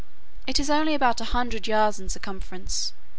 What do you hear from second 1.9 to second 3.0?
in circumference.